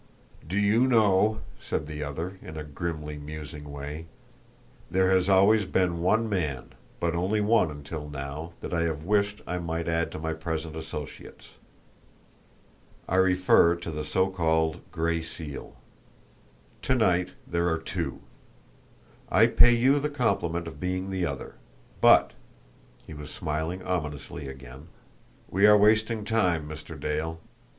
"Do 0.47 0.57
you 0.57 0.87
know," 0.87 1.41
said 1.59 1.85
the 1.85 2.03
other, 2.03 2.39
in 2.41 2.57
a 2.57 2.63
grimly 2.63 3.19
musing 3.19 3.71
way, 3.71 4.07
"there 4.89 5.11
has 5.11 5.29
always 5.29 5.65
been 5.67 6.01
one 6.01 6.27
man, 6.27 6.73
but 6.99 7.13
only 7.13 7.39
one 7.39 7.69
until 7.69 8.09
now, 8.09 8.53
that 8.61 8.73
I 8.73 8.81
have 8.81 9.03
wished 9.03 9.43
I 9.45 9.59
might 9.59 9.87
add 9.87 10.11
to 10.13 10.19
my 10.19 10.33
present 10.33 10.75
associates. 10.75 11.49
I 13.07 13.17
refer 13.17 13.75
to 13.75 13.91
the 13.91 14.03
so 14.03 14.31
called 14.31 14.81
Gray 14.91 15.21
Seal. 15.21 15.75
To 16.81 16.95
night 16.95 17.33
there 17.45 17.69
are 17.69 17.77
two. 17.77 18.21
I 19.29 19.45
pay 19.45 19.75
you 19.75 19.99
the 19.99 20.09
compliment 20.09 20.65
of 20.67 20.79
being 20.79 21.11
the 21.11 21.27
other. 21.27 21.57
But" 22.01 22.33
he 23.05 23.13
was 23.13 23.29
smiling 23.29 23.83
ominously 23.83 24.47
again 24.47 24.87
"we 25.47 25.67
are 25.67 25.77
wasting 25.77 26.25
time, 26.25 26.67
Mr. 26.67 26.99
Dale. 26.99 27.39